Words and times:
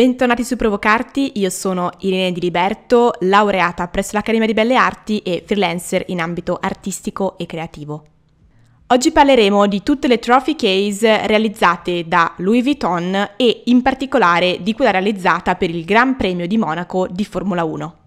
Bentornati 0.00 0.44
su 0.44 0.56
Provocarti, 0.56 1.32
io 1.34 1.50
sono 1.50 1.90
Irene 1.98 2.32
Di 2.32 2.40
Liberto, 2.40 3.12
laureata 3.20 3.86
presso 3.88 4.12
l'Accademia 4.14 4.46
di 4.46 4.54
Belle 4.54 4.74
Arti 4.74 5.18
e 5.18 5.42
freelancer 5.44 6.04
in 6.06 6.22
ambito 6.22 6.58
artistico 6.58 7.36
e 7.36 7.44
creativo. 7.44 8.04
Oggi 8.86 9.12
parleremo 9.12 9.66
di 9.66 9.82
tutte 9.82 10.08
le 10.08 10.18
trophy 10.18 10.56
case 10.56 11.26
realizzate 11.26 12.08
da 12.08 12.32
Louis 12.38 12.62
Vuitton 12.62 13.32
e 13.36 13.64
in 13.66 13.82
particolare 13.82 14.62
di 14.62 14.72
quella 14.72 14.90
realizzata 14.90 15.54
per 15.56 15.68
il 15.68 15.84
Gran 15.84 16.16
Premio 16.16 16.46
di 16.46 16.56
Monaco 16.56 17.06
di 17.06 17.26
Formula 17.26 17.64
1. 17.64 17.99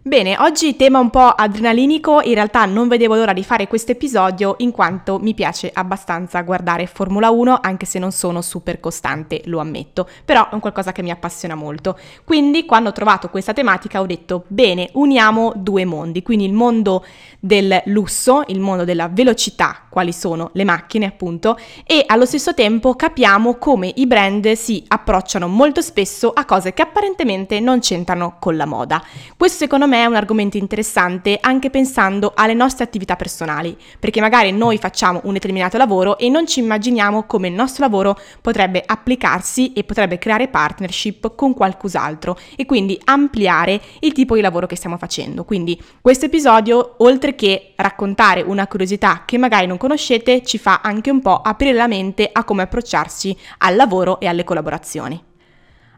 Bene, 0.00 0.36
oggi 0.38 0.76
tema 0.76 1.00
un 1.00 1.10
po' 1.10 1.26
adrenalinico, 1.26 2.20
in 2.22 2.34
realtà 2.34 2.64
non 2.66 2.86
vedevo 2.86 3.16
l'ora 3.16 3.32
di 3.32 3.42
fare 3.42 3.66
questo 3.66 3.90
episodio 3.90 4.54
in 4.58 4.70
quanto 4.70 5.18
mi 5.18 5.34
piace 5.34 5.72
abbastanza 5.74 6.40
guardare 6.42 6.86
Formula 6.86 7.30
1, 7.30 7.58
anche 7.60 7.84
se 7.84 7.98
non 7.98 8.12
sono 8.12 8.40
super 8.40 8.78
costante, 8.78 9.42
lo 9.46 9.58
ammetto, 9.58 10.08
però 10.24 10.50
è 10.50 10.54
un 10.54 10.60
qualcosa 10.60 10.92
che 10.92 11.02
mi 11.02 11.10
appassiona 11.10 11.56
molto. 11.56 11.98
Quindi 12.22 12.64
quando 12.64 12.90
ho 12.90 12.92
trovato 12.92 13.28
questa 13.28 13.52
tematica 13.52 14.00
ho 14.00 14.06
detto, 14.06 14.44
bene, 14.46 14.88
uniamo 14.92 15.54
due 15.56 15.84
mondi, 15.84 16.22
quindi 16.22 16.44
il 16.44 16.52
mondo 16.52 17.04
del 17.40 17.82
lusso, 17.86 18.44
il 18.46 18.60
mondo 18.60 18.84
della 18.84 19.08
velocità, 19.08 19.86
quali 19.90 20.12
sono 20.12 20.50
le 20.52 20.64
macchine 20.64 21.06
appunto, 21.06 21.58
e 21.84 22.04
allo 22.06 22.24
stesso 22.24 22.54
tempo 22.54 22.94
capiamo 22.94 23.56
come 23.56 23.92
i 23.96 24.06
brand 24.06 24.52
si 24.52 24.84
approcciano 24.86 25.48
molto 25.48 25.80
spesso 25.80 26.30
a 26.32 26.44
cose 26.44 26.72
che 26.72 26.82
apparentemente 26.82 27.58
non 27.58 27.80
c'entrano 27.80 28.36
con 28.38 28.56
la 28.56 28.64
moda. 28.64 29.02
Questo 29.36 29.58
secondo 29.58 29.86
me 29.86 29.87
è 29.92 30.04
un 30.04 30.14
argomento 30.14 30.56
interessante 30.56 31.38
anche 31.40 31.70
pensando 31.70 32.32
alle 32.34 32.54
nostre 32.54 32.84
attività 32.84 33.16
personali, 33.16 33.76
perché 33.98 34.20
magari 34.20 34.52
noi 34.52 34.78
facciamo 34.78 35.20
un 35.24 35.32
determinato 35.32 35.76
lavoro 35.76 36.18
e 36.18 36.28
non 36.28 36.46
ci 36.46 36.60
immaginiamo 36.60 37.24
come 37.24 37.48
il 37.48 37.54
nostro 37.54 37.84
lavoro 37.84 38.18
potrebbe 38.40 38.82
applicarsi 38.84 39.72
e 39.72 39.84
potrebbe 39.84 40.18
creare 40.18 40.48
partnership 40.48 41.34
con 41.34 41.54
qualcos'altro 41.54 42.38
e 42.56 42.66
quindi 42.66 43.00
ampliare 43.04 43.80
il 44.00 44.12
tipo 44.12 44.34
di 44.34 44.40
lavoro 44.40 44.66
che 44.66 44.76
stiamo 44.76 44.96
facendo. 44.96 45.44
Quindi 45.44 45.80
questo 46.00 46.26
episodio, 46.26 46.94
oltre 46.98 47.34
che 47.34 47.72
raccontare 47.76 48.42
una 48.42 48.66
curiosità 48.66 49.22
che 49.24 49.38
magari 49.38 49.66
non 49.66 49.76
conoscete, 49.76 50.42
ci 50.42 50.58
fa 50.58 50.80
anche 50.82 51.10
un 51.10 51.20
po' 51.20 51.40
aprire 51.40 51.72
la 51.72 51.86
mente 51.86 52.28
a 52.30 52.44
come 52.44 52.62
approcciarsi 52.62 53.36
al 53.58 53.76
lavoro 53.76 54.20
e 54.20 54.26
alle 54.26 54.44
collaborazioni. 54.44 55.22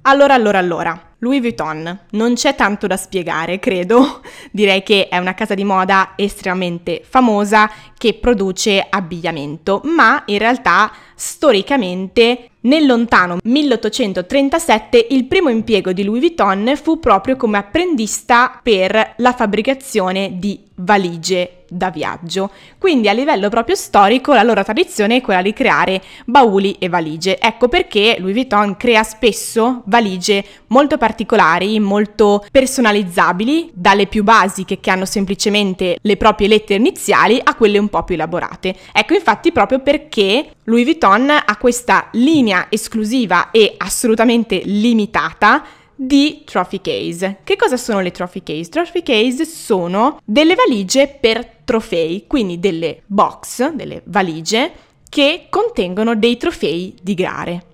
Allora, 0.02 0.34
allora, 0.34 0.58
allora. 0.58 1.09
Louis 1.20 1.40
Vuitton. 1.40 1.98
Non 2.10 2.34
c'è 2.34 2.54
tanto 2.54 2.86
da 2.86 2.96
spiegare, 2.96 3.58
credo. 3.58 4.20
Direi 4.50 4.82
che 4.82 5.08
è 5.08 5.18
una 5.18 5.34
casa 5.34 5.54
di 5.54 5.64
moda 5.64 6.12
estremamente 6.16 7.02
famosa 7.08 7.70
che 7.96 8.14
produce 8.14 8.86
abbigliamento, 8.88 9.80
ma 9.84 10.22
in 10.26 10.38
realtà 10.38 10.92
storicamente 11.14 12.50
nel 12.62 12.86
lontano 12.86 13.38
1837 13.42 15.06
il 15.10 15.24
primo 15.24 15.48
impiego 15.48 15.92
di 15.92 16.04
Louis 16.04 16.20
Vuitton 16.20 16.72
fu 16.82 16.98
proprio 16.98 17.36
come 17.36 17.58
apprendista 17.58 18.60
per 18.62 19.14
la 19.16 19.32
fabbricazione 19.32 20.36
di 20.38 20.62
valigie 20.76 21.59
da 21.70 21.90
viaggio. 21.90 22.50
Quindi 22.78 23.08
a 23.08 23.12
livello 23.12 23.48
proprio 23.48 23.76
storico 23.76 24.34
la 24.34 24.42
loro 24.42 24.62
tradizione 24.62 25.16
è 25.16 25.20
quella 25.20 25.42
di 25.42 25.52
creare 25.52 26.02
bauli 26.26 26.76
e 26.78 26.88
valigie. 26.88 27.38
Ecco 27.40 27.68
perché 27.68 28.16
Louis 28.18 28.34
Vuitton 28.34 28.76
crea 28.76 29.02
spesso 29.02 29.82
valigie 29.86 30.44
molto 30.68 30.98
particolari, 30.98 31.78
molto 31.80 32.44
personalizzabili, 32.50 33.70
dalle 33.72 34.06
più 34.06 34.22
basiche 34.22 34.80
che 34.80 34.90
hanno 34.90 35.04
semplicemente 35.04 35.98
le 36.00 36.16
proprie 36.16 36.48
lettere 36.48 36.78
iniziali 36.80 37.40
a 37.42 37.54
quelle 37.54 37.78
un 37.78 37.88
po' 37.88 38.02
più 38.02 38.14
elaborate. 38.14 38.74
Ecco 38.92 39.14
infatti 39.14 39.52
proprio 39.52 39.80
perché 39.80 40.50
Louis 40.64 40.84
Vuitton 40.84 41.30
ha 41.30 41.56
questa 41.56 42.08
linea 42.12 42.66
esclusiva 42.68 43.50
e 43.50 43.74
assolutamente 43.76 44.60
limitata 44.64 45.64
di 46.02 46.44
trophy 46.46 46.80
case. 46.80 47.40
Che 47.44 47.56
cosa 47.56 47.76
sono 47.76 48.00
le 48.00 48.10
trophy 48.10 48.42
case? 48.42 48.70
Trophy 48.70 49.02
case 49.02 49.44
sono 49.44 50.18
delle 50.24 50.54
valigie 50.54 51.08
per 51.20 51.58
trofei, 51.62 52.24
quindi 52.26 52.58
delle 52.58 53.02
box, 53.04 53.68
delle 53.72 54.00
valigie 54.06 54.72
che 55.10 55.48
contengono 55.50 56.16
dei 56.16 56.38
trofei 56.38 56.94
di 57.02 57.12
gare. 57.12 57.64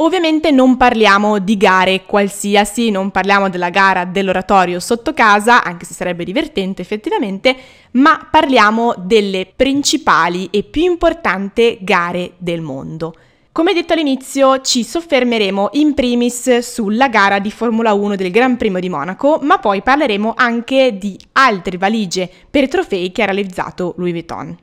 Ovviamente 0.00 0.50
non 0.50 0.76
parliamo 0.76 1.38
di 1.38 1.56
gare 1.56 2.04
qualsiasi, 2.04 2.90
non 2.90 3.12
parliamo 3.12 3.48
della 3.48 3.70
gara 3.70 4.04
dell'oratorio 4.04 4.80
sotto 4.80 5.14
casa, 5.14 5.62
anche 5.62 5.84
se 5.84 5.94
sarebbe 5.94 6.24
divertente 6.24 6.82
effettivamente, 6.82 7.56
ma 7.92 8.26
parliamo 8.28 8.94
delle 8.96 9.50
principali 9.54 10.48
e 10.50 10.64
più 10.64 10.82
importanti 10.82 11.78
gare 11.80 12.32
del 12.38 12.60
mondo. 12.60 13.14
Come 13.58 13.74
detto 13.74 13.92
all'inizio, 13.92 14.60
ci 14.60 14.84
soffermeremo 14.84 15.70
in 15.72 15.92
primis 15.92 16.58
sulla 16.58 17.08
gara 17.08 17.40
di 17.40 17.50
Formula 17.50 17.92
1 17.92 18.14
del 18.14 18.30
Gran 18.30 18.56
Premio 18.56 18.78
di 18.78 18.88
Monaco, 18.88 19.40
ma 19.42 19.58
poi 19.58 19.82
parleremo 19.82 20.34
anche 20.36 20.96
di 20.96 21.18
altre 21.32 21.76
valigie 21.76 22.30
per 22.48 22.68
trofei 22.68 23.10
che 23.10 23.22
ha 23.22 23.24
realizzato 23.24 23.94
Louis 23.96 24.12
Vuitton. 24.12 24.56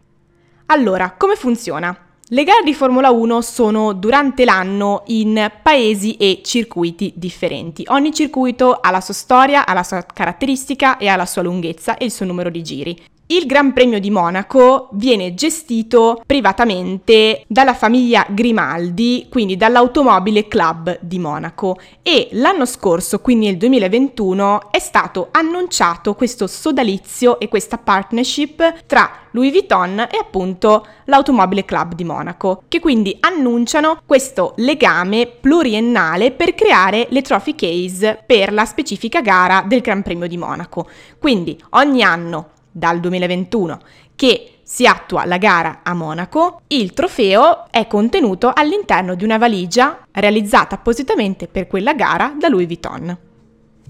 Allora, 0.67 1.13
come 1.17 1.35
funziona? 1.35 1.93
Le 2.25 2.43
gare 2.45 2.63
di 2.63 2.73
Formula 2.73 3.11
1 3.11 3.41
sono 3.41 3.91
durante 3.91 4.45
l'anno 4.45 5.03
in 5.07 5.51
paesi 5.61 6.15
e 6.15 6.39
circuiti 6.41 7.11
differenti. 7.17 7.83
Ogni 7.89 8.13
circuito 8.13 8.75
ha 8.75 8.91
la 8.91 9.01
sua 9.01 9.13
storia, 9.13 9.65
ha 9.65 9.73
la 9.73 9.83
sua 9.83 10.05
caratteristica 10.05 10.95
e 10.95 11.09
ha 11.09 11.17
la 11.17 11.25
sua 11.25 11.41
lunghezza 11.41 11.97
e 11.97 12.05
il 12.05 12.11
suo 12.11 12.25
numero 12.25 12.49
di 12.49 12.63
giri. 12.63 13.03
Il 13.27 13.47
Gran 13.47 13.73
Premio 13.73 13.99
di 13.99 14.11
Monaco 14.11 14.89
viene 14.91 15.33
gestito 15.33 16.21
privatamente 16.27 17.43
dalla 17.47 17.73
famiglia 17.73 18.23
Grimaldi, 18.29 19.25
quindi 19.31 19.57
dall'Automobile 19.57 20.47
Club 20.47 20.99
di 21.01 21.17
Monaco 21.17 21.79
e 22.03 22.29
l'anno 22.33 22.67
scorso, 22.67 23.21
quindi 23.21 23.47
nel 23.47 23.57
2021, 23.57 24.69
è 24.69 24.77
stato 24.77 25.29
annunciato 25.31 26.13
questo 26.13 26.45
sodalizio 26.45 27.39
e 27.39 27.47
questa 27.47 27.79
partnership 27.79 28.85
tra 28.85 29.09
Louis 29.31 29.49
Vuitton 29.49 30.01
e 30.01 30.17
appunto 30.21 30.85
l'Automobile 31.05 31.65
Club 31.65 31.95
di 31.95 32.03
Monaco, 32.03 32.61
che 32.67 32.79
quindi 32.79 33.17
annunciano 33.21 34.01
questo 34.05 34.53
legame 34.57 35.25
pluriennale 35.25 36.29
per 36.29 36.53
creare 36.53 37.07
le 37.09 37.23
trophy 37.23 37.55
case 37.55 38.21
per 38.23 38.53
la 38.53 38.65
specifica 38.65 39.21
gara 39.21 39.63
del 39.65 39.81
Gran 39.81 40.03
Premio 40.03 40.27
di 40.27 40.37
Monaco. 40.37 40.87
Quindi 41.17 41.59
ogni 41.71 42.03
anno 42.03 42.49
dal 42.75 42.99
2021 42.99 43.79
che 44.15 44.57
si 44.61 44.85
attua 44.85 45.25
la 45.25 45.37
gara 45.37 45.79
a 45.83 45.93
Monaco, 45.93 46.61
il 46.67 46.91
trofeo 46.93 47.71
è 47.71 47.87
contenuto 47.87 48.51
all'interno 48.53 49.15
di 49.15 49.23
una 49.23 49.37
valigia 49.37 50.05
realizzata 50.11 50.75
appositamente 50.75 51.47
per 51.47 51.67
quella 51.67 51.93
gara 51.93 52.33
da 52.37 52.49
Louis 52.49 52.65
Vuitton. 52.65 53.17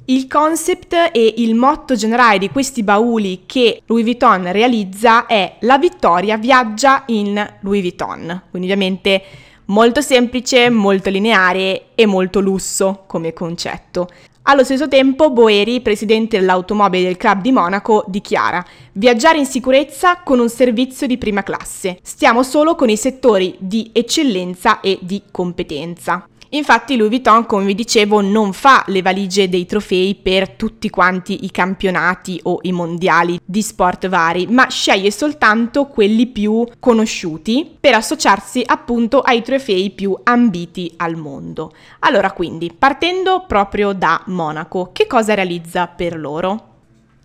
Il 0.08 0.28
concept 0.28 0.94
e 1.12 1.34
il 1.38 1.56
motto 1.56 1.96
generale 1.96 2.38
di 2.38 2.52
questi 2.52 2.84
bauli 2.84 3.44
che 3.48 3.82
Louis 3.88 4.04
Vuitton 4.04 4.52
realizza 4.52 5.26
è 5.26 5.56
la 5.62 5.80
vittoria 5.80 6.38
viaggia 6.38 7.04
in 7.08 7.34
Louis 7.62 7.82
Vuitton, 7.82 8.44
quindi 8.52 8.72
ovviamente 8.72 9.24
molto 9.66 10.02
semplice, 10.02 10.70
molto 10.70 11.10
lineare 11.10 11.88
e 11.96 12.06
molto 12.06 12.40
lusso 12.40 13.04
come 13.08 13.34
concetto. 13.34 14.08
Allo 14.48 14.64
stesso 14.64 14.88
tempo, 14.88 15.32
Boeri, 15.32 15.82
presidente 15.82 16.38
dell'automobile 16.38 17.06
del 17.06 17.18
Club 17.18 17.42
di 17.42 17.52
Monaco, 17.52 18.04
dichiara 18.08 18.64
Viaggiare 18.92 19.40
in 19.40 19.46
sicurezza 19.46 20.22
con 20.24 20.40
un 20.40 20.50
servizio 20.50 21.08
di 21.08 21.18
prima 21.18 21.42
classe. 21.42 21.98
Stiamo 22.04 22.44
solo 22.44 22.76
con 22.76 22.90
i 22.90 22.96
settori 22.96 23.56
di 23.58 23.90
eccellenza 23.92 24.82
e 24.82 25.00
di 25.02 25.24
competenza. 25.32 26.28
Infatti 26.50 26.96
Louis 26.96 27.10
Vuitton, 27.10 27.46
come 27.46 27.66
vi 27.66 27.76
dicevo, 27.76 28.22
non 28.22 28.54
fa 28.54 28.84
le 28.88 29.02
valigie 29.02 29.50
dei 29.50 29.66
trofei 29.66 30.16
per 30.16 30.52
tutti 30.52 30.90
quanti 30.90 31.46
i 31.46 31.52
campionati 31.52 32.40
o 32.44 32.60
i 32.62 32.72
mondiali 32.72 33.40
di 33.44 33.62
sport 33.62 34.08
vari, 34.08 34.48
ma 34.48 34.70
sceglie 34.70 35.12
soltanto 35.12 35.86
quelli 35.88 36.28
più 36.28 36.66
conosciuti 36.80 37.78
per 37.80 37.96
associarsi 37.96 38.62
appunto 38.66 39.22
ai 39.22 39.42
trofei 39.42 39.90
più 39.90 40.16
ambiti 40.24 40.94
al 40.98 41.16
mondo. 41.16 41.74
Allora 42.00 42.32
quindi, 42.32 42.72
partendo 42.78 43.46
proprio 43.48 43.94
da 43.94 44.22
Monaco, 44.28 44.92
che 44.92 45.08
cosa 45.08 45.34
realizza 45.34 45.88
per 45.88 46.18
loro? 46.18 46.74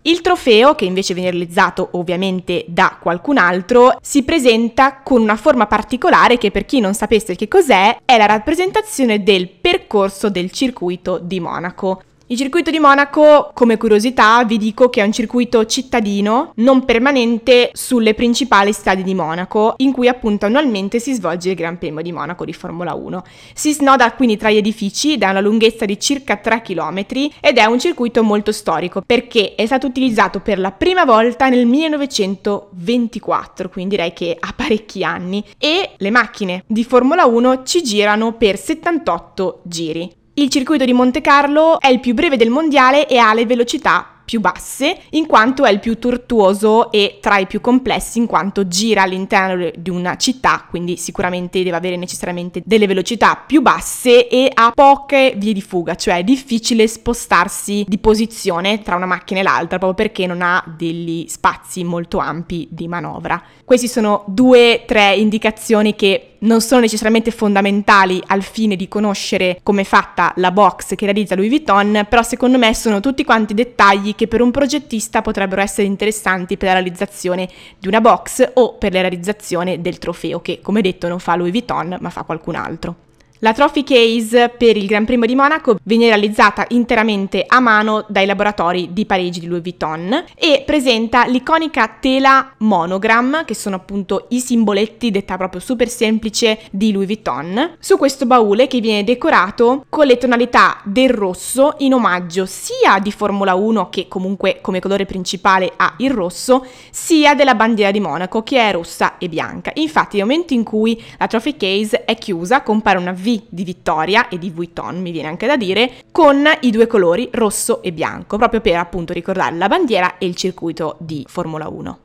Il 0.03 0.21
trofeo, 0.21 0.73
che 0.73 0.85
invece 0.85 1.13
viene 1.13 1.29
realizzato 1.29 1.89
ovviamente 1.91 2.65
da 2.67 2.97
qualcun 2.99 3.37
altro, 3.37 3.97
si 4.01 4.23
presenta 4.23 5.01
con 5.03 5.21
una 5.21 5.35
forma 5.35 5.67
particolare 5.67 6.39
che 6.39 6.49
per 6.49 6.65
chi 6.65 6.79
non 6.79 6.95
sapesse 6.95 7.35
che 7.35 7.47
cos'è 7.47 7.99
è 8.03 8.17
la 8.17 8.25
rappresentazione 8.25 9.21
del 9.21 9.47
percorso 9.47 10.31
del 10.31 10.49
circuito 10.49 11.19
di 11.19 11.39
Monaco. 11.39 12.01
Il 12.31 12.37
circuito 12.37 12.71
di 12.71 12.79
Monaco, 12.79 13.51
come 13.53 13.75
curiosità, 13.75 14.41
vi 14.45 14.57
dico 14.57 14.89
che 14.89 15.01
è 15.01 15.03
un 15.03 15.11
circuito 15.11 15.65
cittadino, 15.65 16.53
non 16.55 16.85
permanente 16.85 17.71
sulle 17.73 18.13
principali 18.13 18.71
strade 18.71 19.03
di 19.03 19.13
Monaco, 19.13 19.73
in 19.79 19.91
cui 19.91 20.07
appunto 20.07 20.45
annualmente 20.45 21.01
si 21.01 21.11
svolge 21.11 21.49
il 21.49 21.55
Gran 21.55 21.77
Premio 21.77 22.01
di 22.01 22.13
Monaco 22.13 22.45
di 22.45 22.53
Formula 22.53 22.93
1. 22.93 23.21
Si 23.53 23.73
snoda 23.73 24.13
quindi 24.13 24.37
tra 24.37 24.49
gli 24.49 24.55
edifici 24.55 25.11
ed 25.11 25.23
ha 25.23 25.31
una 25.31 25.41
lunghezza 25.41 25.83
di 25.83 25.99
circa 25.99 26.37
3 26.37 26.61
km 26.61 27.05
ed 27.41 27.57
è 27.57 27.65
un 27.65 27.79
circuito 27.79 28.23
molto 28.23 28.53
storico 28.53 29.03
perché 29.05 29.55
è 29.55 29.65
stato 29.65 29.87
utilizzato 29.87 30.39
per 30.39 30.57
la 30.57 30.71
prima 30.71 31.03
volta 31.03 31.49
nel 31.49 31.65
1924, 31.65 33.67
quindi 33.67 33.97
direi 33.97 34.13
che 34.13 34.37
ha 34.39 34.53
parecchi 34.55 35.03
anni, 35.03 35.43
e 35.57 35.95
le 35.97 36.09
macchine 36.09 36.63
di 36.65 36.85
Formula 36.85 37.25
1 37.25 37.63
ci 37.63 37.83
girano 37.83 38.37
per 38.37 38.57
78 38.57 39.63
giri. 39.65 40.19
Il 40.33 40.49
circuito 40.49 40.85
di 40.85 40.93
Monte 40.93 41.19
Carlo 41.19 41.77
è 41.77 41.87
il 41.87 41.99
più 41.99 42.13
breve 42.13 42.37
del 42.37 42.49
mondiale 42.49 43.05
e 43.05 43.17
ha 43.17 43.33
le 43.33 43.45
velocità 43.45 44.07
più 44.23 44.39
basse, 44.39 44.97
in 45.09 45.25
quanto 45.25 45.65
è 45.65 45.71
il 45.71 45.81
più 45.81 45.99
tortuoso 45.99 46.89
e 46.89 47.17
tra 47.19 47.37
i 47.37 47.47
più 47.47 47.59
complessi, 47.59 48.19
in 48.19 48.27
quanto 48.27 48.65
gira 48.65 49.01
all'interno 49.01 49.69
di 49.75 49.89
una 49.89 50.15
città, 50.15 50.67
quindi 50.69 50.95
sicuramente 50.95 51.61
deve 51.61 51.75
avere 51.75 51.97
necessariamente 51.97 52.61
delle 52.63 52.87
velocità 52.87 53.43
più 53.45 53.61
basse 53.61 54.29
e 54.29 54.49
ha 54.53 54.71
poche 54.73 55.33
vie 55.35 55.51
di 55.51 55.61
fuga, 55.61 55.95
cioè 55.95 56.19
è 56.19 56.23
difficile 56.23 56.87
spostarsi 56.87 57.83
di 57.85 57.97
posizione 57.97 58.81
tra 58.81 58.95
una 58.95 59.05
macchina 59.05 59.41
e 59.41 59.43
l'altra, 59.43 59.79
proprio 59.79 60.07
perché 60.07 60.27
non 60.27 60.41
ha 60.41 60.63
degli 60.77 61.25
spazi 61.27 61.83
molto 61.83 62.19
ampi 62.19 62.69
di 62.71 62.87
manovra. 62.87 63.43
Queste 63.65 63.89
sono 63.89 64.23
due, 64.27 64.83
tre 64.85 65.13
indicazioni 65.13 65.93
che 65.93 66.30
non 66.41 66.61
sono 66.61 66.81
necessariamente 66.81 67.31
fondamentali 67.31 68.21
al 68.27 68.41
fine 68.41 68.75
di 68.75 68.87
conoscere 68.87 69.59
come 69.63 69.81
è 69.81 69.85
fatta 69.85 70.33
la 70.37 70.51
box 70.51 70.95
che 70.95 71.05
realizza 71.05 71.35
Louis 71.35 71.49
Vuitton, 71.49 72.05
però 72.09 72.23
secondo 72.23 72.57
me 72.57 72.73
sono 72.73 72.99
tutti 72.99 73.23
quanti 73.23 73.53
dettagli 73.53 74.15
che 74.15 74.27
per 74.27 74.41
un 74.41 74.51
progettista 74.51 75.21
potrebbero 75.21 75.61
essere 75.61 75.87
interessanti 75.87 76.57
per 76.57 76.69
la 76.69 76.73
realizzazione 76.75 77.47
di 77.77 77.87
una 77.87 78.01
box 78.01 78.51
o 78.53 78.73
per 78.73 78.93
la 78.93 79.01
realizzazione 79.01 79.81
del 79.81 79.97
trofeo 79.97 80.41
che, 80.41 80.59
come 80.61 80.81
detto, 80.81 81.07
non 81.07 81.19
fa 81.19 81.35
Louis 81.35 81.51
Vuitton 81.51 81.97
ma 81.99 82.09
fa 82.09 82.23
qualcun 82.23 82.55
altro. 82.55 82.95
La 83.43 83.53
trophy 83.53 83.83
case 83.83 84.49
per 84.55 84.77
il 84.77 84.85
Gran 84.85 85.03
Premio 85.03 85.25
di 85.25 85.33
Monaco 85.33 85.77
viene 85.81 86.05
realizzata 86.05 86.63
interamente 86.69 87.43
a 87.47 87.59
mano 87.59 88.05
dai 88.07 88.27
laboratori 88.27 88.93
di 88.93 89.07
Parigi 89.07 89.39
di 89.39 89.47
Louis 89.47 89.63
Vuitton 89.63 90.25
e 90.35 90.61
presenta 90.63 91.25
l'iconica 91.25 91.97
tela 91.99 92.53
monogram, 92.57 93.43
che 93.43 93.55
sono 93.55 93.77
appunto 93.77 94.27
i 94.29 94.39
simboletti 94.39 95.09
detta 95.09 95.37
proprio 95.37 95.59
super 95.59 95.89
semplice 95.89 96.59
di 96.69 96.91
Louis 96.91 97.07
Vuitton, 97.07 97.77
su 97.79 97.97
questo 97.97 98.27
baule 98.27 98.67
che 98.67 98.79
viene 98.79 99.03
decorato 99.03 99.85
con 99.89 100.05
le 100.05 100.19
tonalità 100.19 100.79
del 100.83 101.09
rosso 101.09 101.73
in 101.79 101.95
omaggio 101.95 102.45
sia 102.45 102.99
di 103.01 103.11
Formula 103.11 103.55
1 103.55 103.89
che 103.89 104.07
comunque 104.07 104.59
come 104.61 104.79
colore 104.79 105.07
principale 105.07 105.73
ha 105.77 105.95
il 105.97 106.11
rosso, 106.11 106.63
sia 106.91 107.33
della 107.33 107.55
bandiera 107.55 107.89
di 107.89 107.99
Monaco 107.99 108.43
che 108.43 108.59
è 108.59 108.71
rossa 108.71 109.17
e 109.17 109.27
bianca. 109.27 109.71
Infatti 109.73 110.17
nel 110.17 110.27
momento 110.27 110.53
in 110.53 110.63
cui 110.63 111.03
la 111.17 111.25
trophy 111.25 111.57
case 111.57 112.05
è 112.05 112.15
chiusa 112.19 112.61
compare 112.61 112.99
una 112.99 113.13
Di 113.49 113.63
Vittoria 113.63 114.27
e 114.29 114.37
di 114.37 114.49
Vuitton, 114.49 115.01
mi 115.01 115.11
viene 115.11 115.27
anche 115.27 115.47
da 115.47 115.57
dire, 115.57 115.91
con 116.11 116.43
i 116.61 116.71
due 116.71 116.87
colori 116.87 117.29
rosso 117.31 117.81
e 117.81 117.91
bianco, 117.91 118.37
proprio 118.37 118.61
per 118.61 118.77
appunto 118.77 119.13
ricordare 119.13 119.55
la 119.55 119.67
bandiera 119.67 120.17
e 120.17 120.25
il 120.25 120.35
circuito 120.35 120.95
di 120.99 121.25
Formula 121.27 121.67
1. 121.67 121.99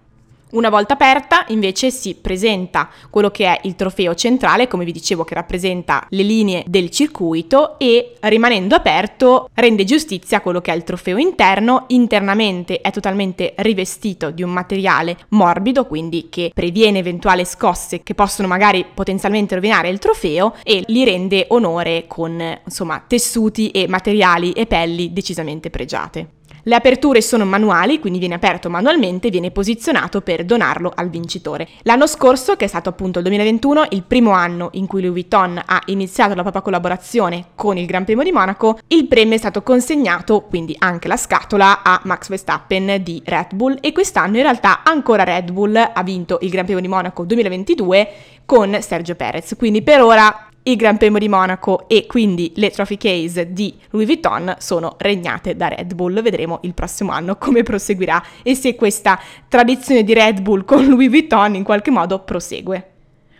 Una 0.48 0.70
volta 0.70 0.94
aperta 0.94 1.44
invece 1.48 1.90
si 1.90 2.14
presenta 2.14 2.88
quello 3.10 3.32
che 3.32 3.46
è 3.46 3.58
il 3.64 3.74
trofeo 3.74 4.14
centrale, 4.14 4.68
come 4.68 4.84
vi 4.84 4.92
dicevo 4.92 5.24
che 5.24 5.34
rappresenta 5.34 6.06
le 6.10 6.22
linee 6.22 6.62
del 6.68 6.88
circuito 6.90 7.80
e 7.80 8.14
rimanendo 8.20 8.76
aperto 8.76 9.50
rende 9.54 9.82
giustizia 9.82 10.38
a 10.38 10.40
quello 10.40 10.60
che 10.60 10.72
è 10.72 10.76
il 10.76 10.84
trofeo 10.84 11.16
interno, 11.16 11.86
internamente 11.88 12.80
è 12.80 12.92
totalmente 12.92 13.54
rivestito 13.56 14.30
di 14.30 14.44
un 14.44 14.50
materiale 14.50 15.16
morbido, 15.30 15.84
quindi 15.84 16.28
che 16.30 16.52
previene 16.54 17.00
eventuali 17.00 17.44
scosse 17.44 18.04
che 18.04 18.14
possono 18.14 18.46
magari 18.46 18.86
potenzialmente 18.94 19.56
rovinare 19.56 19.88
il 19.88 19.98
trofeo 19.98 20.54
e 20.62 20.84
li 20.86 21.04
rende 21.04 21.46
onore 21.48 22.04
con 22.06 22.60
insomma 22.64 23.02
tessuti 23.04 23.70
e 23.70 23.88
materiali 23.88 24.52
e 24.52 24.66
pelli 24.66 25.12
decisamente 25.12 25.70
pregiate. 25.70 26.28
Le 26.68 26.74
aperture 26.74 27.22
sono 27.22 27.44
manuali, 27.44 28.00
quindi 28.00 28.18
viene 28.18 28.34
aperto 28.34 28.68
manualmente 28.68 29.28
e 29.28 29.30
viene 29.30 29.52
posizionato 29.52 30.20
per 30.20 30.44
donarlo 30.44 30.90
al 30.92 31.10
vincitore. 31.10 31.68
L'anno 31.82 32.08
scorso, 32.08 32.56
che 32.56 32.64
è 32.64 32.68
stato 32.68 32.88
appunto 32.88 33.20
il 33.20 33.24
2021, 33.26 33.86
il 33.90 34.02
primo 34.02 34.32
anno 34.32 34.70
in 34.72 34.88
cui 34.88 35.00
Louis 35.00 35.12
Vuitton 35.12 35.62
ha 35.64 35.80
iniziato 35.84 36.34
la 36.34 36.42
propria 36.42 36.62
collaborazione 36.62 37.50
con 37.54 37.76
il 37.76 37.86
Gran 37.86 38.04
Premio 38.04 38.24
di 38.24 38.32
Monaco, 38.32 38.80
il 38.88 39.06
premio 39.06 39.36
è 39.36 39.38
stato 39.38 39.62
consegnato, 39.62 40.40
quindi 40.40 40.74
anche 40.80 41.06
la 41.06 41.16
scatola, 41.16 41.84
a 41.84 42.00
Max 42.02 42.28
Verstappen 42.28 43.00
di 43.00 43.22
Red 43.24 43.54
Bull 43.54 43.78
e 43.80 43.92
quest'anno 43.92 44.38
in 44.38 44.42
realtà 44.42 44.82
ancora 44.82 45.22
Red 45.22 45.52
Bull 45.52 45.76
ha 45.76 46.02
vinto 46.02 46.38
il 46.40 46.50
Gran 46.50 46.64
Premio 46.64 46.82
di 46.82 46.88
Monaco 46.88 47.22
2022 47.22 48.08
con 48.44 48.76
Sergio 48.80 49.14
Perez. 49.14 49.54
Quindi 49.56 49.82
per 49.82 50.02
ora 50.02 50.48
il 50.66 50.76
Gran 50.76 50.96
Premio 50.96 51.18
di 51.18 51.28
Monaco 51.28 51.88
e 51.88 52.06
quindi 52.06 52.52
le 52.56 52.70
trophy 52.70 52.96
case 52.96 53.52
di 53.52 53.74
Louis 53.90 54.06
Vuitton 54.06 54.56
sono 54.58 54.96
regnate 54.98 55.56
da 55.56 55.68
Red 55.68 55.94
Bull. 55.94 56.20
Vedremo 56.22 56.58
il 56.62 56.74
prossimo 56.74 57.12
anno 57.12 57.36
come 57.38 57.62
proseguirà 57.62 58.22
e 58.42 58.54
se 58.54 58.74
questa 58.74 59.20
tradizione 59.48 60.02
di 60.02 60.14
Red 60.14 60.40
Bull 60.40 60.64
con 60.64 60.86
Louis 60.86 61.08
Vuitton 61.08 61.54
in 61.54 61.64
qualche 61.64 61.90
modo 61.90 62.20
prosegue. 62.20 62.95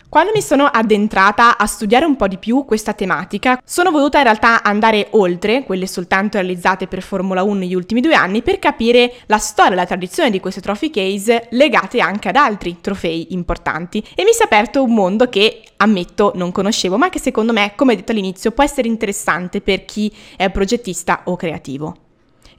Quando 0.09 0.31
mi 0.33 0.41
sono 0.41 0.63
addentrata 0.63 1.57
a 1.57 1.65
studiare 1.65 2.05
un 2.05 2.15
po' 2.15 2.29
di 2.29 2.37
più 2.37 2.63
questa 2.63 2.93
tematica, 2.93 3.61
sono 3.65 3.91
voluta 3.91 4.19
in 4.19 4.23
realtà 4.23 4.63
andare 4.63 5.07
oltre 5.11 5.65
quelle 5.65 5.85
soltanto 5.85 6.37
realizzate 6.37 6.87
per 6.87 7.01
Formula 7.01 7.43
1 7.43 7.59
negli 7.59 7.75
ultimi 7.75 7.99
due 7.99 8.15
anni 8.15 8.41
per 8.41 8.57
capire 8.57 9.11
la 9.25 9.37
storia 9.37 9.73
e 9.73 9.75
la 9.75 9.85
tradizione 9.85 10.29
di 10.29 10.39
queste 10.39 10.61
trophy 10.61 10.89
case 10.91 11.47
legate 11.51 11.99
anche 11.99 12.29
ad 12.29 12.37
altri 12.37 12.77
trofei 12.79 13.33
importanti 13.33 14.01
e 14.15 14.23
mi 14.23 14.31
si 14.31 14.43
è 14.43 14.45
aperto 14.45 14.81
un 14.81 14.93
mondo 14.93 15.27
che 15.27 15.61
ammetto 15.75 16.31
non 16.35 16.53
conoscevo 16.53 16.97
ma 16.97 17.09
che 17.09 17.19
secondo 17.19 17.51
me, 17.51 17.73
come 17.75 17.97
detto 17.97 18.13
all'inizio, 18.13 18.51
può 18.51 18.63
essere 18.63 18.87
interessante 18.87 19.59
per 19.59 19.83
chi 19.83 20.09
è 20.37 20.49
progettista 20.49 21.23
o 21.25 21.35
creativo. 21.35 22.06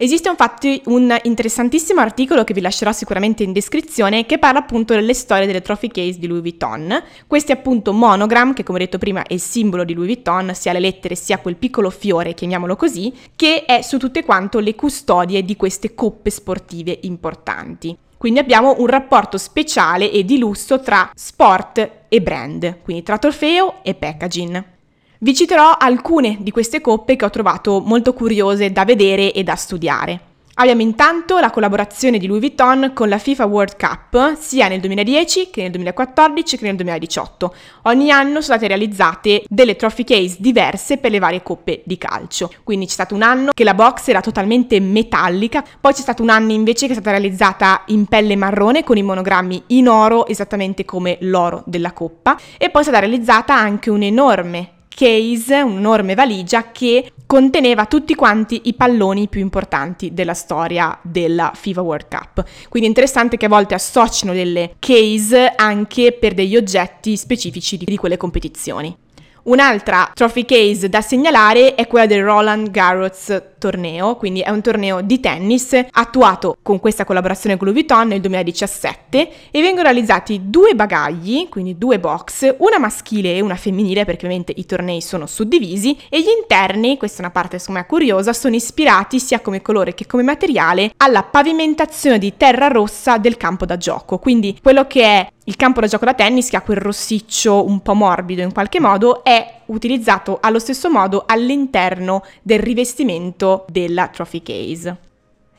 Esiste 0.01 0.29
infatti 0.29 0.81
un 0.85 1.13
interessantissimo 1.25 2.01
articolo 2.01 2.45
che 2.45 2.55
vi 2.55 2.61
lascerò 2.61 2.93
sicuramente 2.93 3.43
in 3.43 3.53
descrizione 3.53 4.27
che 4.27 4.39
parla 4.39 4.61
appunto 4.61 4.95
delle 4.95 5.13
storie 5.13 5.45
delle 5.45 5.61
trophy 5.61 5.89
case 5.89 6.21
di 6.21 6.29
Louis 6.29 6.41
Vuitton. 6.41 7.03
Questi 7.27 7.51
appunto 7.51 7.93
monogram, 7.93 8.55
che 8.55 8.63
come 8.63 8.79
detto 8.79 8.99
prima 8.99 9.25
è 9.25 9.33
il 9.33 9.41
simbolo 9.41 9.83
di 9.83 9.95
Louis 9.95 10.07
Vuitton, 10.07 10.55
sia 10.55 10.73
le 10.73 10.79
lettere 10.79 11.17
sia 11.17 11.39
quel 11.39 11.57
piccolo 11.57 11.91
fiore, 11.91 12.35
chiamiamolo 12.35 12.77
così, 12.77 13.13
che 13.35 13.65
è 13.65 13.83
su 13.83 13.99
tutte 13.99 14.25
quanto 14.25 14.61
le 14.61 14.77
custodie 14.77 15.45
di 15.45 15.57
queste 15.57 15.93
coppe 15.97 16.31
sportive 16.31 16.97
importanti. 17.03 17.99
Quindi 18.17 18.39
abbiamo 18.39 18.77
un 18.79 18.87
rapporto 18.87 19.37
speciale 19.37 20.13
e 20.13 20.25
di 20.25 20.39
lusso 20.39 20.81
tra 20.81 21.11
sport 21.13 22.05
e 22.09 22.23
brand, 22.23 22.83
quindi 22.85 23.03
tra 23.03 23.19
trofeo 23.19 23.83
e 23.83 23.95
packaging. 23.95 24.77
Vi 25.21 25.35
citerò 25.35 25.77
alcune 25.77 26.37
di 26.39 26.53
queste 26.53 26.81
coppe 26.81 27.17
che 27.17 27.25
ho 27.25 27.31
trovato 27.31 27.81
molto 27.81 28.13
curiose 28.13 28.71
da 28.71 28.85
vedere 28.85 29.33
e 29.33 29.43
da 29.43 29.57
studiare. 29.57 30.21
Abbiamo 30.55 30.83
intanto 30.83 31.41
la 31.41 31.51
collaborazione 31.51 32.19
di 32.19 32.29
Louis 32.29 32.41
Vuitton 32.41 32.93
con 32.95 33.09
la 33.09 33.19
FIFA 33.19 33.47
World 33.47 33.77
Cup 33.77 34.37
sia 34.39 34.69
nel 34.69 34.79
2010 34.79 35.51
che 35.51 35.63
nel 35.63 35.73
2014 35.73 36.57
che 36.57 36.67
nel 36.67 36.77
2018. 36.77 37.55
Ogni 37.83 38.13
anno 38.13 38.41
sono 38.41 38.43
state 38.43 38.69
realizzate 38.69 39.43
delle 39.49 39.75
trophy 39.75 40.05
case 40.05 40.37
diverse 40.39 40.99
per 40.99 41.11
le 41.11 41.19
varie 41.19 41.43
coppe 41.43 41.83
di 41.85 41.99
calcio. 41.99 42.53
Quindi 42.63 42.87
c'è 42.87 42.93
stato 42.93 43.17
un 43.17 43.23
anno 43.23 43.51
che 43.53 43.65
la 43.65 43.75
box 43.75 44.07
era 44.07 44.21
totalmente 44.21 44.79
metallica, 44.79 45.65
poi 45.81 45.95
c'è 45.95 46.01
stato 46.01 46.23
un 46.23 46.31
anno 46.31 46.53
invece 46.53 46.87
che 46.87 46.93
è 46.93 46.95
stata 46.95 47.11
realizzata 47.11 47.83
in 47.87 48.07
pelle 48.07 48.37
marrone 48.37 48.85
con 48.85 48.97
i 48.97 49.03
monogrammi 49.03 49.65
in 49.69 49.89
oro 49.89 50.29
esattamente 50.29 50.85
come 50.85 51.19
l'oro 51.23 51.65
della 51.67 51.91
coppa 51.93 52.39
e 52.57 52.71
poi 52.71 52.83
è 52.83 52.85
stata 52.85 53.01
realizzata 53.01 53.53
anche 53.57 53.91
un'enorme 53.91 54.75
case, 54.99 55.61
un'enorme 55.61 56.17
valigia 56.17 56.73
che 56.73 57.13
conteneva 57.25 57.87
tutti 57.87 58.17
quanti 58.17 58.63
i 58.65 58.75
palloni 58.75 59.29
più 59.29 59.41
importanti 59.41 60.13
della 60.13 60.35
storia 60.35 60.99
della 61.03 61.53
FIFA 61.55 61.83
World 61.83 62.09
Cup. 62.09 62.45
Quindi 62.69 62.89
è 62.89 62.91
interessante 62.91 63.37
che 63.37 63.47
a 63.47 63.49
volte 63.49 63.75
associano 63.75 64.33
delle 64.33 64.75
case 64.81 65.53
anche 65.55 66.11
per 66.19 66.35
degli 66.35 66.57
oggetti 66.57 67.17
specifici 67.17 67.77
di, 67.77 67.85
di 67.85 67.97
quelle 67.97 68.17
competizioni. 68.17 68.97
Un'altra 69.45 70.11
trophy 70.15 70.45
case 70.45 70.89
da 70.89 71.01
segnalare 71.01 71.75
è 71.75 71.87
quella 71.87 72.07
del 72.07 72.25
Roland 72.25 72.71
Garros 72.71 73.43
torneo, 73.59 74.17
quindi 74.17 74.41
è 74.41 74.51
un 74.51 74.61
torneo 74.63 75.01
di 75.01 75.21
tennis 75.21 75.77
attuato 75.91 76.57
con 76.63 76.81
questa 76.81 77.05
collaborazione 77.05 77.57
con 77.57 77.67
Louis 77.67 77.81
Vuitton 77.81 78.09
nel 78.09 78.21
2017 78.21 79.31
e 79.51 79.61
vengono 79.61 79.83
realizzati 79.83 80.43
due 80.45 80.75
bagagli, 80.75 81.49
quindi 81.49 81.77
due 81.77 81.99
box, 81.99 82.55
una 82.59 82.79
maschile 82.79 83.35
e 83.35 83.41
una 83.41 83.57
femminile 83.57 84.05
perché 84.05 84.25
ovviamente 84.25 84.53
i 84.57 84.65
tornei 84.65 85.01
sono 85.01 85.27
suddivisi 85.27 85.99
e 86.09 86.21
gli 86.21 86.29
interni, 86.41 86.97
questa 86.97 87.19
è 87.19 87.21
una 87.21 87.31
parte 87.31 87.59
secondo 87.59 87.81
me 87.81 87.87
curiosa, 87.87 88.33
sono 88.33 88.55
ispirati 88.55 89.19
sia 89.19 89.41
come 89.41 89.63
colore 89.63 89.95
che 89.95 90.07
come 90.07 90.23
materiale 90.23 90.93
alla 90.99 91.23
pavimentazione 91.23 92.19
di 92.19 92.35
terra 92.37 92.69
rossa 92.69 93.19
del 93.19 93.37
campo 93.37 93.67
da 93.67 93.77
gioco, 93.77 94.19
quindi 94.19 94.59
quello 94.63 94.87
che 94.87 95.03
è 95.03 95.29
il 95.49 95.57
campo 95.57 95.81
da 95.81 95.87
gioco 95.87 96.05
da 96.05 96.13
tennis, 96.13 96.51
che 96.51 96.57
ha 96.57 96.61
quel 96.61 96.77
rossiccio 96.77 97.67
un 97.67 97.81
po' 97.81 97.95
morbido 97.95 98.43
in 98.43 98.53
qualche 98.53 98.81
modo, 98.81 99.25
è 99.25 99.61
utilizzato 99.67 100.39
allo 100.43 100.59
stesso 100.59 100.91
modo 100.91 101.25
all'interno 101.27 102.23
del 102.43 102.59
rivestimento 102.59 103.65
della 103.71 104.09
trophy 104.09 104.43
case. 104.43 104.97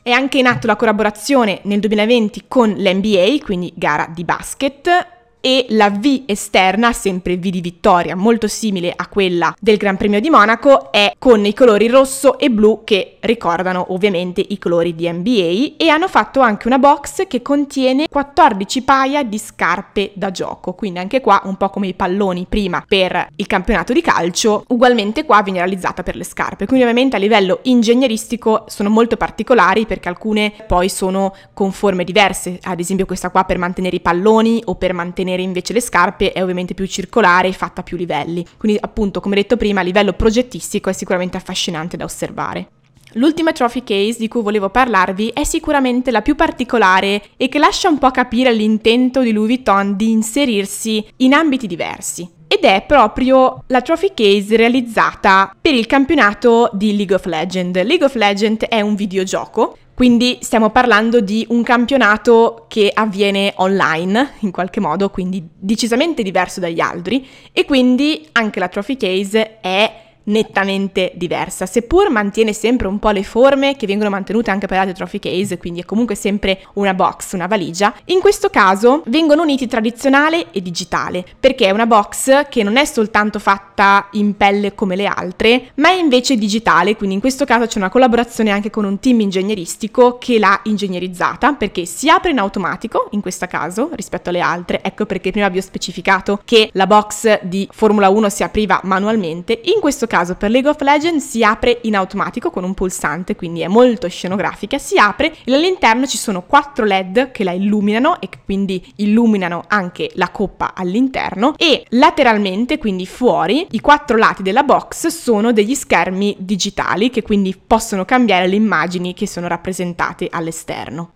È 0.03 0.12
anche 0.12 0.38
in 0.38 0.46
atto 0.46 0.67
la 0.67 0.75
collaborazione 0.75 1.62
nel 1.63 1.79
2020 1.79 2.43
con 2.48 2.69
l'NBA, 2.69 3.38
quindi 3.43 3.74
gara 3.75 4.08
di 4.13 4.24
basket, 4.24 5.08
e 5.41 5.65
la 5.69 5.89
V 5.89 6.24
esterna, 6.25 6.91
sempre 6.91 7.38
V 7.38 7.48
di 7.48 7.62
vittoria, 7.62 8.15
molto 8.15 8.48
simile 8.48 8.93
a 8.96 9.08
quella 9.08 9.53
del 9.60 9.77
Gran 9.77 9.98
Premio 9.98 10.19
di 10.19 10.29
Monaco, 10.29 10.91
è 10.91 11.13
con 11.17 11.46
i 11.46 11.53
colori 11.53 11.88
rosso 11.88 12.38
e 12.38 12.50
blu 12.50 12.81
che 12.84 13.17
ricordano 13.22 13.93
ovviamente 13.93 14.43
i 14.46 14.58
colori 14.58 14.96
di 14.96 15.10
NBA 15.10 15.75
e 15.77 15.89
hanno 15.89 16.08
fatto 16.08 16.41
anche 16.41 16.67
una 16.67 16.77
box 16.77 17.27
che 17.27 17.41
contiene 17.41 18.08
14 18.10 18.84
paia 18.84 19.24
di 19.24 19.38
scarpe 19.38 20.12
da 20.13 20.31
gioco, 20.31 20.74
quindi 20.74 21.00
anche 21.00 21.22
qua 21.22 21.41
un 21.46 21.55
po' 21.55 21.69
come 21.69 21.88
i 21.88 21.93
palloni 21.93 22.46
prima 22.48 22.84
per 22.86 23.27
il 23.36 23.48
campionato 23.48 23.93
di 23.93 24.01
calcio, 24.01 24.63
ugualmente 24.67 25.25
qua 25.25 25.41
viene 25.41 25.60
realizzata 25.60 26.03
per 26.03 26.15
le 26.15 26.24
scarpe, 26.24 26.65
quindi 26.65 26.84
ovviamente 26.84 27.15
a 27.15 27.19
livello 27.19 27.60
ingegneristico 27.63 28.65
sono 28.67 28.89
molto 28.89 29.15
particolari 29.15 29.86
perché 29.86 30.10
alcune 30.10 30.53
poi 30.67 30.89
sono 30.89 31.34
con 31.53 31.72
forme 31.72 32.03
diverse, 32.03 32.60
ad 32.63 32.79
esempio 32.79 33.05
questa 33.05 33.29
qua 33.29 33.46
per 33.46 33.58
mantenere 33.58 33.96
i 33.96 34.01
palloni 34.01 34.62
o 34.65 34.75
per 34.75 34.93
mantenere 34.93 35.28
invece 35.38 35.74
le 35.74 35.81
scarpe 35.81 36.31
è 36.31 36.41
ovviamente 36.41 36.74
più 36.74 36.86
circolare 36.88 37.48
e 37.48 37.53
fatta 37.53 37.81
a 37.81 37.83
più 37.83 37.98
livelli, 37.98 38.45
quindi 38.57 38.79
appunto 38.81 39.19
come 39.19 39.36
detto 39.36 39.57
prima 39.57 39.81
a 39.81 39.83
livello 39.83 40.13
progettistico 40.13 40.89
è 40.89 40.93
sicuramente 40.93 41.38
affascinante 41.38 41.98
da 41.98 42.05
osservare. 42.05 42.69
L'ultima 43.13 43.51
trophy 43.51 43.83
case 43.83 44.17
di 44.19 44.27
cui 44.27 44.43
volevo 44.43 44.69
parlarvi 44.69 45.31
è 45.33 45.43
sicuramente 45.43 46.12
la 46.12 46.21
più 46.21 46.36
particolare 46.36 47.24
e 47.38 47.50
che 47.50 47.57
lascia 47.57 47.89
un 47.89 47.98
po' 47.98 48.12
capire 48.12 48.53
l'intento 48.53 49.21
di 49.21 49.31
Louis 49.31 49.48
Vuitton 49.48 49.95
di 49.95 50.12
inserirsi 50.12 51.03
in 51.17 51.33
ambiti 51.33 51.65
diversi. 51.65 52.29
Ed 52.48 52.63
è 52.63 52.83
proprio 52.88 53.63
la 53.67 53.81
trophy 53.81 54.12
case 54.13 54.55
realizzata 54.55 55.55
per 55.59 55.74
il 55.74 55.86
campionato 55.86 56.69
di 56.74 56.95
League 56.95 57.15
of 57.15 57.25
Legends. 57.25 57.83
League 57.83 58.05
of 58.05 58.15
Legends 58.15 58.65
è 58.67 58.81
un 58.81 58.95
videogioco 58.95 59.77
quindi 59.99 60.37
stiamo 60.39 60.69
parlando 60.69 61.19
di 61.19 61.45
un 61.49 61.61
campionato 61.61 62.67
che 62.69 62.89
avviene 62.93 63.51
online 63.57 64.35
in 64.39 64.51
qualche 64.51 64.79
modo, 64.79 65.09
quindi 65.09 65.45
decisamente 65.53 66.23
diverso 66.23 66.61
dagli 66.61 66.79
altri 66.79 67.27
e 67.51 67.65
quindi 67.65 68.25
anche 68.31 68.61
la 68.61 68.69
trophy 68.69 68.95
case 68.95 69.59
è 69.59 70.08
nettamente 70.23 71.11
diversa, 71.15 71.65
seppur 71.65 72.09
mantiene 72.09 72.53
sempre 72.53 72.88
un 72.88 72.99
po' 72.99 73.09
le 73.09 73.23
forme 73.23 73.75
che 73.75 73.88
vengono 73.88 74.09
mantenute 74.09 74.51
anche 74.51 74.67
per 74.67 74.77
altre 74.77 74.93
trophy 74.93 75.19
case, 75.19 75.57
quindi 75.57 75.81
è 75.81 75.85
comunque 75.85 76.15
sempre 76.15 76.61
una 76.73 76.93
box, 76.93 77.33
una 77.33 77.47
valigia. 77.47 77.93
In 78.05 78.19
questo 78.19 78.49
caso 78.49 79.03
vengono 79.07 79.41
uniti 79.41 79.67
tradizionale 79.67 80.51
e 80.51 80.61
digitale, 80.61 81.25
perché 81.39 81.65
è 81.65 81.71
una 81.71 81.85
box 81.88 82.47
che 82.49 82.63
non 82.63 82.77
è 82.77 82.85
soltanto 82.85 83.39
fatta 83.39 84.07
in 84.11 84.38
pelle 84.38 84.75
come 84.75 84.95
le 84.95 85.05
altre, 85.05 85.71
ma 85.75 85.89
è 85.89 85.93
invece 85.93 86.38
digitale, 86.38 86.95
quindi 86.95 87.15
in 87.15 87.21
questo 87.21 87.45
caso 87.45 87.65
c'è 87.65 87.79
una 87.79 87.89
collaborazione 87.89 88.51
anche 88.51 88.69
con 88.69 88.85
un 88.85 88.99
team 88.99 89.21
ingegneristico 89.21 90.17
che 90.19 90.38
l'ha 90.38 90.59
ingegnerizzata, 90.63 91.53
perché 91.53 91.85
si 91.85 92.09
apre 92.09 92.31
in 92.31 92.39
automatico 92.39 93.07
in 93.11 93.21
questo 93.21 93.47
caso 93.47 93.89
rispetto 93.93 94.29
alle 94.29 94.41
altre, 94.41 94.81
ecco 94.83 95.05
perché 95.05 95.31
prima 95.31 95.49
vi 95.49 95.57
ho 95.57 95.61
specificato 95.61 96.41
che 96.45 96.69
la 96.73 96.85
box 96.85 97.41
di 97.43 97.67
Formula 97.71 98.09
1 98.09 98.29
si 98.29 98.43
apriva 98.43 98.79
manualmente, 98.83 99.59
in 99.63 99.79
questo 99.79 100.05
caso 100.05 100.17
caso 100.19 100.35
per 100.35 100.51
League 100.51 100.69
of 100.69 100.81
Legends 100.81 101.25
si 101.25 101.43
apre 101.43 101.79
in 101.83 101.95
automatico 101.95 102.49
con 102.49 102.65
un 102.65 102.73
pulsante, 102.73 103.35
quindi 103.35 103.61
è 103.61 103.67
molto 103.67 104.09
scenografica, 104.09 104.77
si 104.77 104.97
apre 104.97 105.33
e 105.45 105.53
all'interno 105.53 106.05
ci 106.05 106.17
sono 106.17 106.43
quattro 106.43 106.83
LED 106.83 107.31
che 107.31 107.45
la 107.45 107.51
illuminano 107.51 108.19
e 108.19 108.27
quindi 108.43 108.93
illuminano 108.97 109.63
anche 109.67 110.11
la 110.15 110.29
coppa 110.29 110.73
all'interno 110.75 111.53
e 111.55 111.85
lateralmente, 111.89 112.77
quindi 112.77 113.05
fuori, 113.05 113.67
i 113.71 113.79
quattro 113.79 114.17
lati 114.17 114.43
della 114.43 114.63
box 114.63 115.07
sono 115.07 115.53
degli 115.53 115.75
schermi 115.75 116.35
digitali 116.39 117.09
che 117.09 117.21
quindi 117.21 117.55
possono 117.55 118.03
cambiare 118.03 118.47
le 118.47 118.55
immagini 118.55 119.13
che 119.13 119.27
sono 119.27 119.47
rappresentate 119.47 120.27
all'esterno. 120.29 121.11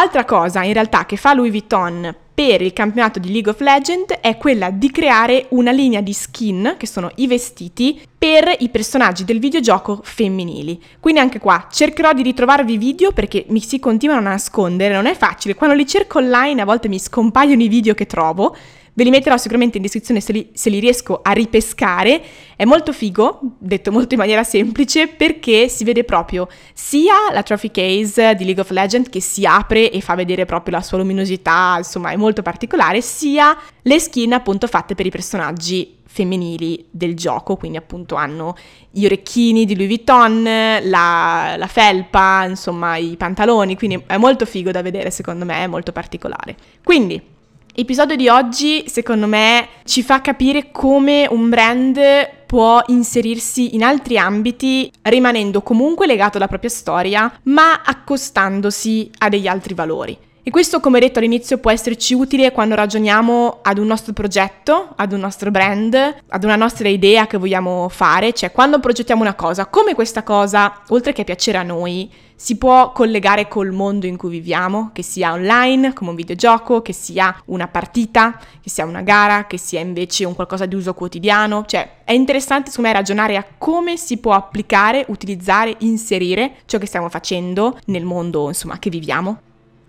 Altra 0.00 0.24
cosa 0.24 0.62
in 0.62 0.74
realtà 0.74 1.06
che 1.06 1.16
fa 1.16 1.34
Louis 1.34 1.50
Vuitton 1.50 2.14
per 2.32 2.62
il 2.62 2.72
campionato 2.72 3.18
di 3.18 3.32
League 3.32 3.50
of 3.50 3.58
Legends 3.58 4.14
è 4.20 4.36
quella 4.36 4.70
di 4.70 4.92
creare 4.92 5.46
una 5.48 5.72
linea 5.72 6.00
di 6.00 6.12
skin, 6.12 6.76
che 6.78 6.86
sono 6.86 7.10
i 7.16 7.26
vestiti, 7.26 8.00
per 8.16 8.54
i 8.60 8.68
personaggi 8.68 9.24
del 9.24 9.40
videogioco 9.40 9.98
femminili. 10.04 10.80
Quindi 11.00 11.18
anche 11.18 11.40
qua 11.40 11.66
cercherò 11.68 12.12
di 12.12 12.22
ritrovarvi 12.22 12.78
video 12.78 13.10
perché 13.10 13.44
mi 13.48 13.58
si 13.58 13.80
continuano 13.80 14.28
a 14.28 14.30
nascondere, 14.30 14.94
non 14.94 15.06
è 15.06 15.16
facile. 15.16 15.56
Quando 15.56 15.74
li 15.74 15.84
cerco 15.84 16.18
online 16.18 16.62
a 16.62 16.64
volte 16.64 16.86
mi 16.86 17.00
scompaiono 17.00 17.60
i 17.60 17.68
video 17.68 17.94
che 17.94 18.06
trovo, 18.06 18.56
Ve 18.98 19.04
li 19.04 19.10
metterò 19.10 19.36
sicuramente 19.36 19.76
in 19.76 19.84
descrizione 19.84 20.20
se 20.20 20.32
li, 20.32 20.50
se 20.54 20.70
li, 20.70 20.80
riesco 20.80 21.20
a 21.22 21.30
ripescare. 21.30 22.20
È 22.56 22.64
molto 22.64 22.92
figo, 22.92 23.38
detto 23.56 23.92
molto 23.92 24.14
in 24.14 24.18
maniera 24.18 24.42
semplice, 24.42 25.06
perché 25.06 25.68
si 25.68 25.84
vede 25.84 26.02
proprio 26.02 26.48
sia 26.74 27.14
la 27.32 27.44
trophy 27.44 27.70
case 27.70 28.34
di 28.34 28.42
League 28.42 28.60
of 28.60 28.70
Legends 28.70 29.08
che 29.08 29.20
si 29.20 29.46
apre 29.46 29.92
e 29.92 30.00
fa 30.00 30.16
vedere 30.16 30.46
proprio 30.46 30.74
la 30.74 30.82
sua 30.82 30.98
luminosità, 30.98 31.76
insomma 31.78 32.10
è 32.10 32.16
molto 32.16 32.42
particolare, 32.42 33.00
sia 33.00 33.56
le 33.82 34.00
skin 34.00 34.32
appunto 34.32 34.66
fatte 34.66 34.96
per 34.96 35.06
i 35.06 35.10
personaggi 35.10 35.98
femminili 36.04 36.84
del 36.90 37.14
gioco, 37.14 37.54
quindi 37.54 37.78
appunto 37.78 38.16
hanno 38.16 38.56
gli 38.90 39.04
orecchini 39.04 39.64
di 39.64 39.76
Louis 39.76 39.90
Vuitton, 39.90 40.42
la, 40.42 41.54
la, 41.56 41.66
felpa, 41.68 42.46
insomma 42.48 42.96
i 42.96 43.14
pantaloni, 43.16 43.76
quindi 43.76 44.02
è 44.08 44.16
molto 44.16 44.44
figo 44.44 44.72
da 44.72 44.82
vedere 44.82 45.12
secondo 45.12 45.44
me, 45.44 45.62
è 45.62 45.66
molto 45.68 45.92
particolare. 45.92 46.56
Quindi 46.82 47.36
L'episodio 47.78 48.16
di 48.16 48.28
oggi, 48.28 48.86
secondo 48.88 49.28
me, 49.28 49.68
ci 49.84 50.02
fa 50.02 50.20
capire 50.20 50.72
come 50.72 51.28
un 51.30 51.48
brand 51.48 52.00
può 52.44 52.82
inserirsi 52.88 53.76
in 53.76 53.84
altri 53.84 54.18
ambiti 54.18 54.90
rimanendo 55.02 55.62
comunque 55.62 56.08
legato 56.08 56.38
alla 56.38 56.48
propria 56.48 56.70
storia, 56.70 57.32
ma 57.44 57.82
accostandosi 57.84 59.08
a 59.18 59.28
degli 59.28 59.46
altri 59.46 59.74
valori. 59.74 60.18
E 60.42 60.50
questo, 60.50 60.80
come 60.80 60.98
detto 60.98 61.18
all'inizio, 61.18 61.58
può 61.58 61.70
esserci 61.70 62.14
utile 62.14 62.52
quando 62.52 62.74
ragioniamo 62.74 63.58
ad 63.60 63.76
un 63.76 63.86
nostro 63.86 64.14
progetto, 64.14 64.94
ad 64.96 65.12
un 65.12 65.20
nostro 65.20 65.50
brand, 65.50 65.94
ad 66.26 66.44
una 66.44 66.56
nostra 66.56 66.88
idea 66.88 67.26
che 67.26 67.36
vogliamo 67.36 67.88
fare, 67.90 68.32
cioè 68.32 68.50
quando 68.50 68.80
progettiamo 68.80 69.20
una 69.20 69.34
cosa, 69.34 69.66
come 69.66 69.94
questa 69.94 70.22
cosa, 70.22 70.80
oltre 70.88 71.12
che 71.12 71.24
piacere 71.24 71.58
a 71.58 71.62
noi, 71.62 72.10
si 72.34 72.56
può 72.56 72.92
collegare 72.92 73.48
col 73.48 73.72
mondo 73.72 74.06
in 74.06 74.16
cui 74.16 74.30
viviamo, 74.30 74.90
che 74.94 75.02
sia 75.02 75.32
online, 75.32 75.92
come 75.92 76.10
un 76.10 76.16
videogioco, 76.16 76.82
che 76.82 76.92
sia 76.92 77.36
una 77.46 77.66
partita, 77.66 78.38
che 78.62 78.70
sia 78.70 78.84
una 78.84 79.02
gara, 79.02 79.46
che 79.46 79.58
sia 79.58 79.80
invece 79.80 80.24
un 80.24 80.36
qualcosa 80.36 80.64
di 80.64 80.76
uso 80.76 80.94
quotidiano. 80.94 81.64
Cioè, 81.66 82.04
è 82.04 82.12
interessante 82.12 82.70
secondo 82.70 82.90
me 82.90 82.96
ragionare 82.96 83.36
a 83.36 83.44
come 83.58 83.96
si 83.96 84.18
può 84.18 84.32
applicare, 84.32 85.04
utilizzare, 85.08 85.74
inserire 85.80 86.58
ciò 86.66 86.78
che 86.78 86.86
stiamo 86.86 87.08
facendo 87.08 87.76
nel 87.86 88.04
mondo, 88.04 88.46
insomma, 88.46 88.78
che 88.78 88.88
viviamo. 88.88 89.40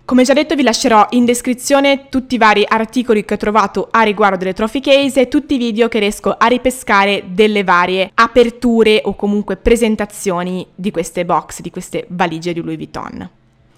Come 0.10 0.24
già 0.24 0.34
detto 0.34 0.56
vi 0.56 0.64
lascerò 0.64 1.06
in 1.12 1.24
descrizione 1.24 2.08
tutti 2.10 2.34
i 2.34 2.40
vari 2.40 2.66
articoli 2.68 3.24
che 3.24 3.36
ho 3.36 3.38
trovato 3.38 3.90
a 3.92 4.02
riguardo 4.02 4.38
delle 4.38 4.56
trophy 4.56 4.80
case 4.80 5.22
e 5.22 5.28
tutti 5.28 5.54
i 5.54 5.60
video 5.60 5.88
che 5.88 6.00
riesco 6.00 6.32
a 6.36 6.48
ripescare 6.48 7.26
delle 7.28 7.64
varie 7.64 8.10
aperture 8.16 9.02
o 9.06 9.14
comunque 9.14 9.56
presentazioni 9.56 10.66
di 10.74 10.90
queste 10.90 11.26
box, 11.26 11.62
di 11.62 11.70
queste 11.70 12.08
valigie 12.10 12.54
di 12.54 12.62
Louis 12.62 12.78
Vuitton. 12.78 13.30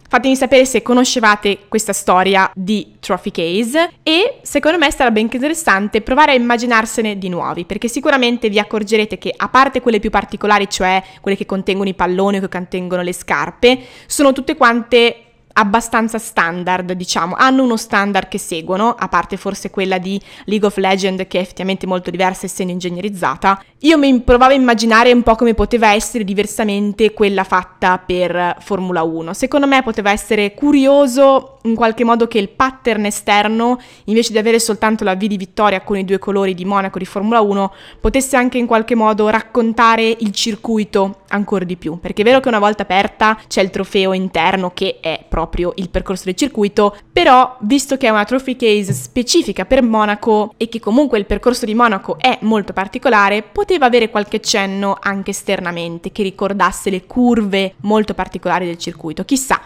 Fatemi 0.07 0.37
sapere 0.37 0.63
se 0.63 0.81
conoscevate 0.81 1.67
questa 1.67 1.91
storia 1.91 2.49
di 2.55 2.95
trophy 3.01 3.31
case 3.31 3.91
e 4.01 4.39
secondo 4.41 4.77
me 4.77 4.89
sarà 4.89 5.11
ben 5.11 5.23
interessante 5.23 5.99
provare 5.99 6.31
a 6.31 6.35
immaginarsene 6.35 7.17
di 7.17 7.27
nuovi 7.27 7.65
perché 7.65 7.89
sicuramente 7.89 8.47
vi 8.47 8.57
accorgerete 8.59 9.17
che 9.17 9.33
a 9.35 9.49
parte 9.49 9.81
quelle 9.81 9.99
più 9.99 10.09
particolari, 10.09 10.69
cioè 10.69 11.03
quelle 11.19 11.35
che 11.35 11.45
contengono 11.45 11.89
i 11.89 11.93
palloni 11.93 12.37
o 12.37 12.39
che 12.39 12.47
contengono 12.47 13.01
le 13.01 13.13
scarpe, 13.13 13.79
sono 14.05 14.31
tutte 14.31 14.55
quante 14.55 15.25
abbastanza 15.53 16.17
standard, 16.17 16.91
diciamo, 16.93 17.35
hanno 17.37 17.63
uno 17.63 17.77
standard 17.77 18.27
che 18.27 18.37
seguono, 18.37 18.95
a 18.97 19.07
parte 19.07 19.37
forse 19.37 19.69
quella 19.69 19.97
di 19.97 20.19
League 20.45 20.67
of 20.67 20.77
Legends 20.77 21.25
che 21.27 21.39
è 21.39 21.41
effettivamente 21.41 21.87
molto 21.87 22.09
diversa 22.09 22.45
essendo 22.45 22.71
ingegnerizzata. 22.71 23.63
Io 23.79 23.97
mi 23.97 24.19
provavo 24.21 24.51
a 24.51 24.55
immaginare 24.55 25.11
un 25.11 25.23
po' 25.23 25.35
come 25.35 25.53
poteva 25.53 25.93
essere 25.93 26.23
diversamente 26.23 27.13
quella 27.13 27.43
fatta 27.43 27.97
per 27.97 28.57
Formula 28.59 29.01
1. 29.03 29.33
Secondo 29.33 29.67
me 29.67 29.81
poteva 29.81 30.11
essere 30.11 30.53
curioso 30.53 31.59
in 31.63 31.75
qualche 31.75 32.03
modo 32.03 32.27
che 32.27 32.39
il 32.39 32.49
pattern 32.49 33.05
esterno, 33.05 33.79
invece 34.05 34.31
di 34.31 34.37
avere 34.37 34.59
soltanto 34.59 35.03
la 35.03 35.15
V 35.15 35.25
di 35.25 35.37
vittoria 35.37 35.81
con 35.81 35.97
i 35.97 36.05
due 36.05 36.19
colori 36.19 36.53
di 36.53 36.65
Monaco 36.65 36.97
di 36.97 37.05
Formula 37.05 37.41
1, 37.41 37.73
potesse 37.99 38.35
anche 38.35 38.57
in 38.57 38.65
qualche 38.65 38.95
modo 38.95 39.29
raccontare 39.29 40.15
il 40.19 40.31
circuito 40.31 41.21
ancora 41.29 41.63
di 41.63 41.77
più, 41.77 41.99
perché 41.99 42.21
è 42.21 42.25
vero 42.25 42.39
che 42.39 42.47
una 42.47 42.59
volta 42.59 42.83
aperta 42.83 43.37
c'è 43.47 43.61
il 43.61 43.69
trofeo 43.69 44.13
interno 44.13 44.71
che 44.73 44.99
è 44.99 45.23
proprio 45.27 45.73
il 45.75 45.89
percorso 45.89 46.25
del 46.25 46.35
circuito, 46.35 46.95
però 47.11 47.57
visto 47.61 47.97
che 47.97 48.07
è 48.07 48.09
una 48.09 48.25
trophy 48.25 48.55
case 48.55 48.93
specifica 48.93 49.65
per 49.65 49.81
Monaco 49.81 50.53
e 50.57 50.69
che 50.69 50.79
comunque 50.79 51.17
il 51.17 51.25
percorso 51.25 51.65
di 51.65 51.73
Monaco 51.73 52.17
è 52.19 52.37
molto 52.41 52.73
particolare, 52.73 53.43
poteva 53.43 53.85
avere 53.85 54.09
qualche 54.09 54.41
cenno 54.41 54.97
anche 54.99 55.31
esternamente 55.31 56.11
che 56.11 56.23
ricordasse 56.23 56.89
le 56.89 57.05
curve 57.05 57.75
molto 57.81 58.13
particolari 58.13 58.65
del 58.65 58.77
circuito. 58.77 59.23
Chissà, 59.23 59.61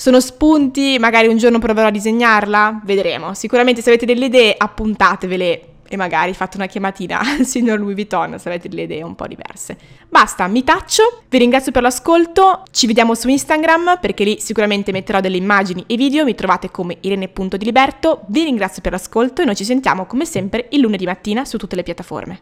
sono 0.00 0.18
spunti, 0.18 0.96
magari 0.98 1.26
un 1.26 1.36
giorno 1.36 1.58
proverò 1.58 1.88
a 1.88 1.90
disegnarla, 1.90 2.80
vedremo. 2.84 3.34
Sicuramente 3.34 3.82
se 3.82 3.90
avete 3.90 4.06
delle 4.06 4.24
idee 4.24 4.54
appuntatevele 4.56 5.64
e 5.86 5.96
magari 5.98 6.32
fate 6.32 6.56
una 6.56 6.64
chiamatina 6.64 7.20
al 7.38 7.44
signor 7.44 7.78
Louis 7.78 7.94
Vuitton 7.94 8.38
se 8.38 8.48
avete 8.48 8.70
delle 8.70 8.84
idee 8.84 9.02
un 9.02 9.14
po' 9.14 9.26
diverse. 9.26 9.76
Basta, 10.08 10.46
mi 10.46 10.64
taccio, 10.64 11.24
vi 11.28 11.36
ringrazio 11.36 11.70
per 11.70 11.82
l'ascolto, 11.82 12.62
ci 12.70 12.86
vediamo 12.86 13.14
su 13.14 13.28
Instagram 13.28 13.98
perché 14.00 14.24
lì 14.24 14.40
sicuramente 14.40 14.90
metterò 14.90 15.20
delle 15.20 15.36
immagini 15.36 15.84
e 15.86 15.96
video, 15.96 16.24
mi 16.24 16.34
trovate 16.34 16.70
come 16.70 16.96
irene.diliberto, 17.02 18.22
vi 18.28 18.44
ringrazio 18.44 18.80
per 18.80 18.92
l'ascolto 18.92 19.42
e 19.42 19.44
noi 19.44 19.54
ci 19.54 19.64
sentiamo 19.64 20.06
come 20.06 20.24
sempre 20.24 20.68
il 20.70 20.80
lunedì 20.80 21.04
mattina 21.04 21.44
su 21.44 21.58
tutte 21.58 21.76
le 21.76 21.82
piattaforme. 21.82 22.40